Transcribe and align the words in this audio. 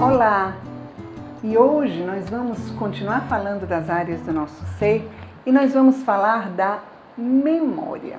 Olá! 0.00 0.56
E 1.42 1.58
hoje 1.58 2.04
nós 2.04 2.30
vamos 2.30 2.70
continuar 2.78 3.22
falando 3.22 3.66
das 3.66 3.90
áreas 3.90 4.22
do 4.22 4.32
nosso 4.32 4.64
ser 4.78 5.04
e 5.44 5.50
nós 5.50 5.74
vamos 5.74 6.04
falar 6.04 6.50
da 6.50 6.78
memória. 7.16 8.16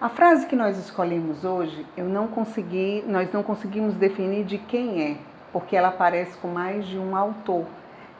A 0.00 0.08
frase 0.08 0.46
que 0.46 0.56
nós 0.56 0.76
escolhemos 0.76 1.44
hoje, 1.44 1.86
eu 1.96 2.06
não 2.06 2.26
consegui, 2.26 3.04
nós 3.06 3.32
não 3.32 3.40
conseguimos 3.40 3.94
definir 3.94 4.44
de 4.44 4.58
quem 4.58 5.00
é, 5.12 5.16
porque 5.52 5.76
ela 5.76 5.88
aparece 5.90 6.36
com 6.38 6.48
mais 6.48 6.84
de 6.84 6.98
um 6.98 7.14
autor. 7.14 7.66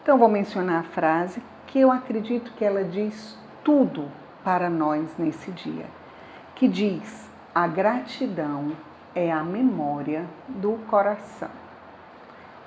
Então 0.01 0.17
vou 0.17 0.29
mencionar 0.29 0.79
a 0.79 0.85
frase 0.85 1.43
que 1.67 1.81
eu 1.81 1.91
acredito 1.91 2.53
que 2.53 2.65
ela 2.65 2.85
diz 2.85 3.37
tudo 3.65 4.07
para 4.45 4.71
nós 4.71 5.11
nesse 5.19 5.51
dia, 5.51 5.87
que 6.55 6.69
diz: 6.69 7.29
a 7.53 7.67
gratidão 7.67 8.71
é 9.13 9.33
a 9.33 9.43
memória 9.43 10.25
do 10.49 10.75
coração. 10.89 11.60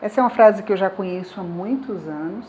Essa 0.03 0.20
é 0.20 0.21
uma 0.21 0.30
frase 0.30 0.62
que 0.63 0.73
eu 0.73 0.75
já 0.75 0.89
conheço 0.89 1.39
há 1.39 1.43
muitos 1.45 2.09
anos 2.09 2.45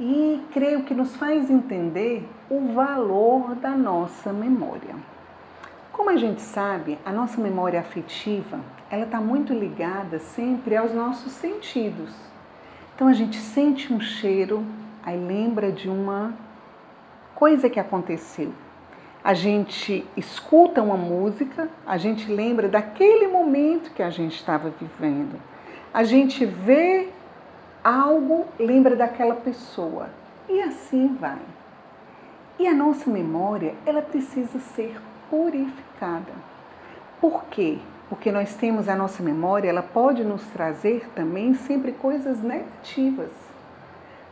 e 0.00 0.40
creio 0.54 0.84
que 0.84 0.94
nos 0.94 1.14
faz 1.16 1.50
entender 1.50 2.26
o 2.48 2.72
valor 2.72 3.54
da 3.56 3.72
nossa 3.72 4.32
memória. 4.32 4.96
Como 5.92 6.08
a 6.08 6.16
gente 6.16 6.40
sabe, 6.40 6.98
a 7.04 7.12
nossa 7.12 7.38
memória 7.38 7.78
afetiva, 7.78 8.58
ela 8.90 9.04
está 9.04 9.20
muito 9.20 9.52
ligada 9.52 10.18
sempre 10.18 10.74
aos 10.74 10.94
nossos 10.94 11.32
sentidos. 11.32 12.10
Então 12.94 13.06
a 13.06 13.12
gente 13.12 13.36
sente 13.36 13.92
um 13.92 14.00
cheiro, 14.00 14.64
aí 15.02 15.18
lembra 15.18 15.70
de 15.70 15.90
uma 15.90 16.32
coisa 17.34 17.68
que 17.68 17.78
aconteceu 17.78 18.50
a 19.24 19.34
gente 19.34 20.04
escuta 20.16 20.82
uma 20.82 20.96
música, 20.96 21.68
a 21.86 21.96
gente 21.96 22.30
lembra 22.30 22.68
daquele 22.68 23.28
momento 23.28 23.92
que 23.92 24.02
a 24.02 24.10
gente 24.10 24.34
estava 24.34 24.70
vivendo. 24.70 25.38
A 25.92 26.04
gente 26.04 26.44
vê 26.46 27.08
algo, 27.84 28.46
lembra 28.58 28.96
daquela 28.96 29.34
pessoa. 29.34 30.08
E 30.48 30.60
assim 30.60 31.16
vai. 31.20 31.38
E 32.58 32.66
a 32.66 32.74
nossa 32.74 33.10
memória, 33.10 33.74
ela 33.84 34.00
precisa 34.00 34.58
ser 34.74 35.00
purificada. 35.28 36.32
Por 37.20 37.44
quê? 37.44 37.78
Porque 38.08 38.32
nós 38.32 38.54
temos 38.54 38.88
a 38.88 38.96
nossa 38.96 39.22
memória, 39.22 39.68
ela 39.68 39.82
pode 39.82 40.24
nos 40.24 40.42
trazer 40.48 41.08
também 41.14 41.54
sempre 41.54 41.92
coisas 41.92 42.42
negativas 42.42 43.30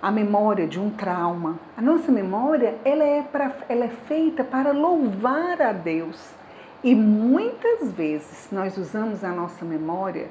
a 0.03 0.11
memória 0.11 0.67
de 0.67 0.81
um 0.81 0.91
trauma. 0.91 1.59
A 1.77 1.83
nossa 1.83 2.11
memória 2.11 2.75
ela 2.85 3.05
é, 3.05 3.23
pra, 3.23 3.53
ela 3.69 3.85
é 3.85 3.89
feita 3.89 4.43
para 4.43 4.73
louvar 4.73 5.61
a 5.61 5.73
Deus. 5.73 6.33
E 6.83 6.95
muitas 6.95 7.93
vezes 7.93 8.49
nós 8.51 8.79
usamos 8.79 9.23
a 9.23 9.31
nossa 9.31 9.65
memória 9.65 10.29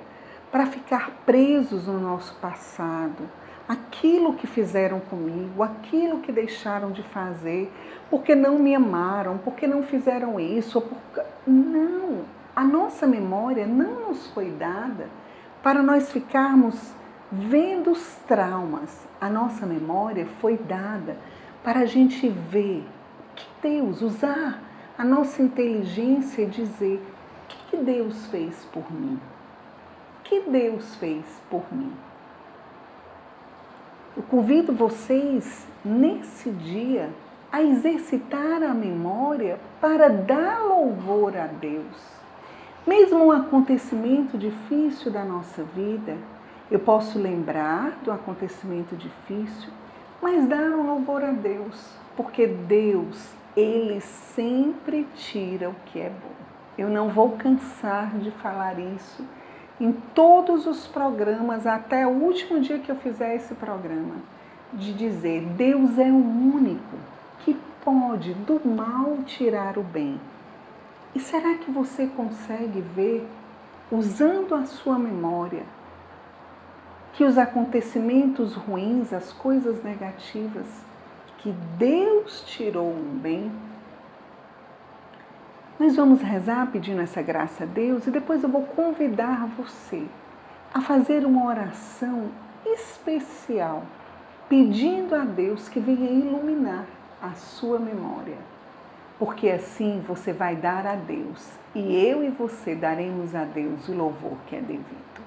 para 0.51 0.65
ficar 0.65 1.11
presos 1.25 1.87
no 1.87 1.99
nosso 1.99 2.33
passado, 2.35 3.29
aquilo 3.67 4.33
que 4.33 4.47
fizeram 4.47 4.99
comigo, 4.99 5.61
aquilo 5.61 6.19
que 6.19 6.31
deixaram 6.31 6.91
de 6.91 7.03
fazer, 7.03 7.71
porque 8.09 8.33
não 8.33 8.57
me 8.57 8.73
amaram, 8.73 9.37
porque 9.37 9.67
não 9.67 9.83
fizeram 9.83 10.39
isso, 10.39 10.81
porque... 10.81 11.21
não, 11.45 12.25
a 12.55 12.63
nossa 12.63 13.05
memória 13.05 13.67
não 13.67 14.09
nos 14.09 14.27
foi 14.27 14.49
dada 14.51 15.07
para 15.61 15.83
nós 15.83 16.11
ficarmos 16.11 16.93
vendo 17.31 17.91
os 17.91 18.15
traumas, 18.27 19.07
a 19.21 19.29
nossa 19.29 19.65
memória 19.65 20.25
foi 20.39 20.57
dada 20.57 21.15
para 21.63 21.81
a 21.81 21.85
gente 21.85 22.27
ver 22.27 22.83
que 23.35 23.45
Deus, 23.61 24.01
usar 24.01 24.61
a 24.97 25.03
nossa 25.03 25.41
inteligência 25.41 26.41
e 26.41 26.47
dizer: 26.47 26.95
o 26.97 27.47
que, 27.47 27.57
que 27.69 27.77
Deus 27.77 28.25
fez 28.27 28.65
por 28.73 28.91
mim? 28.91 29.19
Que 30.29 30.41
Deus 30.41 30.93
fez 30.97 31.25
por 31.49 31.63
mim? 31.71 31.91
Eu 34.15 34.21
convido 34.21 34.71
vocês 34.71 35.65
nesse 35.83 36.51
dia 36.51 37.09
a 37.51 37.63
exercitar 37.63 38.61
a 38.61 38.71
memória 38.75 39.59
para 39.81 40.07
dar 40.07 40.59
louvor 40.59 41.35
a 41.35 41.47
Deus. 41.47 41.97
Mesmo 42.85 43.25
um 43.25 43.31
acontecimento 43.31 44.37
difícil 44.37 45.11
da 45.11 45.25
nossa 45.25 45.63
vida, 45.63 46.15
eu 46.69 46.77
posso 46.77 47.17
lembrar 47.17 47.97
do 48.03 48.11
acontecimento 48.11 48.95
difícil, 48.95 49.71
mas 50.21 50.47
dar 50.47 50.69
um 50.69 50.85
louvor 50.85 51.23
a 51.23 51.31
Deus, 51.31 51.91
porque 52.15 52.45
Deus, 52.45 53.33
Ele 53.57 53.99
sempre 53.99 55.07
tira 55.15 55.71
o 55.71 55.75
que 55.87 55.99
é 55.99 56.09
bom. 56.09 56.35
Eu 56.77 56.87
não 56.87 57.09
vou 57.09 57.31
cansar 57.31 58.15
de 58.19 58.29
falar 58.29 58.77
isso 58.77 59.25
em 59.79 59.91
todos 60.13 60.67
os 60.67 60.87
programas, 60.87 61.65
até 61.65 62.05
o 62.05 62.09
último 62.09 62.59
dia 62.59 62.79
que 62.79 62.91
eu 62.91 62.95
fizer 62.97 63.35
esse 63.35 63.53
programa, 63.55 64.15
de 64.73 64.93
dizer: 64.93 65.41
Deus 65.41 65.97
é 65.97 66.11
o 66.11 66.17
único 66.17 66.97
que 67.39 67.57
pode 67.83 68.33
do 68.33 68.61
mal 68.67 69.17
tirar 69.25 69.77
o 69.77 69.83
bem. 69.83 70.19
E 71.15 71.19
será 71.19 71.55
que 71.55 71.71
você 71.71 72.05
consegue 72.07 72.81
ver, 72.81 73.27
usando 73.91 74.53
a 74.53 74.65
sua 74.65 74.99
memória, 74.99 75.63
que 77.13 77.23
os 77.23 77.37
acontecimentos 77.37 78.53
ruins, 78.53 79.11
as 79.11 79.33
coisas 79.33 79.83
negativas 79.83 80.67
que 81.39 81.51
Deus 81.77 82.43
tirou 82.45 82.91
um 82.91 83.17
bem, 83.17 83.51
nós 85.79 85.95
vamos 85.95 86.21
rezar 86.21 86.67
pedindo 86.67 87.01
essa 87.01 87.21
graça 87.21 87.63
a 87.63 87.67
Deus 87.67 88.05
e 88.05 88.11
depois 88.11 88.43
eu 88.43 88.49
vou 88.49 88.63
convidar 88.63 89.47
você 89.57 90.05
a 90.73 90.81
fazer 90.81 91.25
uma 91.25 91.45
oração 91.45 92.29
especial, 92.65 93.83
pedindo 94.49 95.15
a 95.15 95.23
Deus 95.23 95.69
que 95.69 95.79
venha 95.79 96.11
iluminar 96.11 96.85
a 97.21 97.31
sua 97.31 97.79
memória. 97.79 98.37
Porque 99.17 99.49
assim 99.49 100.03
você 100.05 100.33
vai 100.33 100.57
dar 100.57 100.85
a 100.85 100.95
Deus 100.95 101.49
e 101.73 101.95
eu 101.95 102.25
e 102.25 102.29
você 102.29 102.75
daremos 102.75 103.33
a 103.33 103.45
Deus 103.45 103.87
o 103.87 103.93
louvor 103.93 104.37
que 104.47 104.57
é 104.57 104.61
devido. 104.61 105.23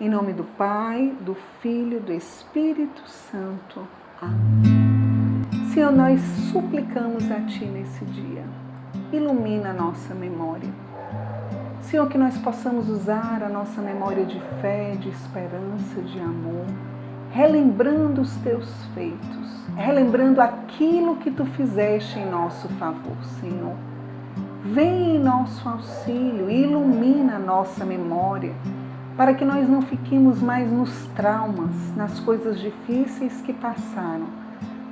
Em 0.00 0.08
nome 0.08 0.32
do 0.32 0.44
Pai, 0.44 1.14
do 1.20 1.34
Filho, 1.60 2.00
do 2.00 2.12
Espírito 2.12 3.06
Santo. 3.06 3.86
Amém. 4.20 5.44
Senhor, 5.72 5.92
nós 5.92 6.20
suplicamos 6.50 7.30
a 7.30 7.40
Ti 7.42 7.64
nesse 7.66 8.04
dia. 8.06 8.63
Ilumina 9.14 9.70
a 9.70 9.72
nossa 9.72 10.12
memória. 10.12 10.68
Senhor, 11.82 12.08
que 12.08 12.18
nós 12.18 12.36
possamos 12.38 12.88
usar 12.88 13.44
a 13.44 13.48
nossa 13.48 13.80
memória 13.80 14.24
de 14.24 14.40
fé, 14.60 14.96
de 14.98 15.08
esperança, 15.08 16.02
de 16.02 16.18
amor, 16.18 16.66
relembrando 17.30 18.22
os 18.22 18.34
Teus 18.38 18.68
feitos, 18.92 19.68
relembrando 19.76 20.40
aquilo 20.40 21.14
que 21.18 21.30
Tu 21.30 21.46
fizeste 21.46 22.18
em 22.18 22.28
nosso 22.28 22.66
favor, 22.70 23.16
Senhor. 23.40 23.76
Vem 24.64 25.14
em 25.14 25.18
nosso 25.20 25.68
auxílio, 25.68 26.50
ilumina 26.50 27.36
a 27.36 27.38
nossa 27.38 27.84
memória 27.84 28.52
para 29.16 29.32
que 29.32 29.44
nós 29.44 29.68
não 29.68 29.80
fiquemos 29.80 30.42
mais 30.42 30.68
nos 30.68 31.06
traumas, 31.14 31.70
nas 31.96 32.18
coisas 32.18 32.58
difíceis 32.58 33.40
que 33.42 33.52
passaram, 33.52 34.26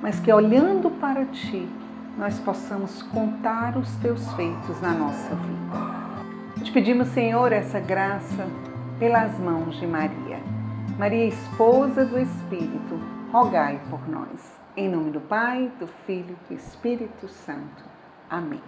mas 0.00 0.20
que 0.20 0.32
olhando 0.32 0.92
para 0.92 1.24
Ti, 1.24 1.68
nós 2.16 2.38
possamos 2.40 3.02
contar 3.02 3.76
os 3.76 3.94
Teus 3.96 4.32
feitos 4.34 4.80
na 4.80 4.92
nossa 4.92 5.34
vida. 5.34 6.64
Te 6.64 6.70
pedimos, 6.70 7.08
Senhor, 7.08 7.52
essa 7.52 7.80
graça 7.80 8.46
pelas 8.98 9.38
mãos 9.38 9.76
de 9.76 9.86
Maria. 9.86 10.38
Maria, 10.98 11.26
esposa 11.26 12.04
do 12.04 12.18
Espírito, 12.18 13.00
rogai 13.32 13.80
por 13.90 14.08
nós. 14.08 14.60
Em 14.76 14.88
nome 14.88 15.10
do 15.10 15.20
Pai, 15.20 15.70
do 15.80 15.86
Filho 16.06 16.36
e 16.50 16.54
do 16.54 16.58
Espírito 16.58 17.28
Santo. 17.28 17.84
Amém. 18.30 18.62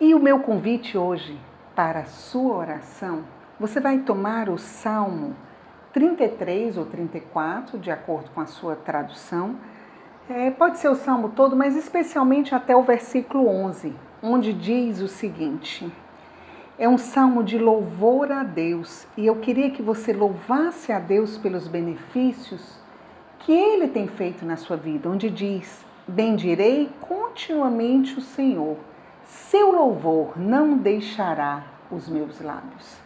E 0.00 0.14
o 0.14 0.18
meu 0.18 0.40
convite 0.40 0.98
hoje 0.98 1.38
para 1.74 2.00
a 2.00 2.04
sua 2.04 2.56
oração 2.56 3.24
você 3.58 3.80
vai 3.80 3.98
tomar 3.98 4.48
o 4.48 4.58
Salmo 4.58 5.36
33 5.92 6.76
ou 6.76 6.86
34, 6.86 7.78
de 7.78 7.90
acordo 7.90 8.30
com 8.30 8.40
a 8.40 8.46
sua 8.46 8.74
tradução. 8.74 9.56
É, 10.28 10.50
pode 10.50 10.78
ser 10.78 10.88
o 10.88 10.94
salmo 10.94 11.28
todo, 11.36 11.54
mas 11.54 11.76
especialmente 11.76 12.54
até 12.54 12.74
o 12.74 12.82
versículo 12.82 13.46
11, 13.46 13.94
onde 14.22 14.54
diz 14.54 15.02
o 15.02 15.08
seguinte: 15.08 15.92
é 16.78 16.88
um 16.88 16.96
salmo 16.96 17.44
de 17.44 17.58
louvor 17.58 18.32
a 18.32 18.42
Deus 18.42 19.06
e 19.18 19.26
eu 19.26 19.36
queria 19.36 19.70
que 19.70 19.82
você 19.82 20.14
louvasse 20.14 20.90
a 20.90 20.98
Deus 20.98 21.36
pelos 21.36 21.68
benefícios 21.68 22.78
que 23.40 23.52
Ele 23.52 23.86
tem 23.86 24.08
feito 24.08 24.46
na 24.46 24.56
sua 24.56 24.78
vida, 24.78 25.10
onde 25.10 25.28
diz: 25.28 25.84
Bendirei 26.08 26.88
continuamente 27.02 28.18
o 28.18 28.22
Senhor, 28.22 28.78
seu 29.24 29.72
louvor 29.72 30.38
não 30.40 30.78
deixará 30.78 31.66
os 31.90 32.08
meus 32.08 32.40
lábios. 32.40 32.96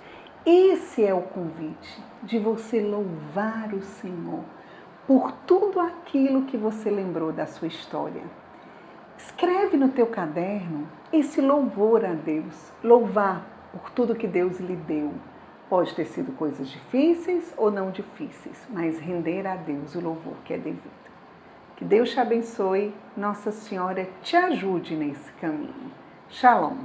Esse 0.46 1.04
é 1.04 1.12
o 1.12 1.22
convite 1.22 2.00
de 2.22 2.38
você 2.38 2.80
louvar 2.80 3.74
o 3.74 3.82
Senhor 3.82 4.44
por 5.08 5.32
tudo 5.46 5.80
aquilo 5.80 6.42
que 6.42 6.56
você 6.56 6.88
lembrou 6.90 7.32
da 7.32 7.46
sua 7.46 7.66
história. 7.66 8.22
Escreve 9.16 9.76
no 9.76 9.88
teu 9.88 10.06
caderno 10.06 10.86
esse 11.12 11.40
louvor 11.40 12.04
a 12.04 12.12
Deus, 12.12 12.70
louvar 12.84 13.44
por 13.72 13.90
tudo 13.90 14.14
que 14.14 14.28
Deus 14.28 14.60
lhe 14.60 14.76
deu, 14.76 15.12
Pode 15.68 15.94
ter 15.94 16.06
sido 16.06 16.32
coisas 16.32 16.66
difíceis 16.68 17.52
ou 17.56 17.70
não 17.70 17.90
difíceis, 17.90 18.66
mas 18.70 18.98
render 18.98 19.46
a 19.46 19.54
Deus 19.54 19.94
o 19.94 20.00
louvor 20.00 20.34
que 20.44 20.54
é 20.54 20.56
devido. 20.56 21.08
Que 21.76 21.84
Deus 21.84 22.10
te 22.10 22.18
abençoe, 22.18 22.94
Nossa 23.14 23.52
Senhora 23.52 24.08
te 24.22 24.34
ajude 24.34 24.96
nesse 24.96 25.30
caminho. 25.32 25.92
Shalom. 26.30 26.78